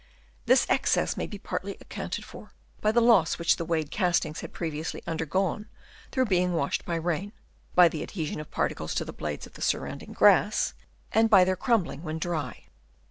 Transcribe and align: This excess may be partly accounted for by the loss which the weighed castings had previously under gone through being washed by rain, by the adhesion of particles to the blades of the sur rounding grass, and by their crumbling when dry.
This 0.47 0.65
excess 0.67 1.15
may 1.15 1.27
be 1.27 1.37
partly 1.37 1.77
accounted 1.79 2.25
for 2.25 2.53
by 2.81 2.91
the 2.91 3.03
loss 3.03 3.37
which 3.37 3.57
the 3.57 3.63
weighed 3.65 3.91
castings 3.91 4.39
had 4.39 4.51
previously 4.51 5.03
under 5.05 5.27
gone 5.27 5.69
through 6.11 6.25
being 6.25 6.53
washed 6.53 6.85
by 6.85 6.95
rain, 6.95 7.33
by 7.75 7.87
the 7.87 8.01
adhesion 8.01 8.39
of 8.39 8.49
particles 8.49 8.95
to 8.95 9.05
the 9.05 9.13
blades 9.13 9.45
of 9.45 9.53
the 9.53 9.61
sur 9.61 9.81
rounding 9.81 10.11
grass, 10.13 10.73
and 11.11 11.29
by 11.29 11.43
their 11.43 11.55
crumbling 11.55 12.01
when 12.01 12.17
dry. 12.17 12.63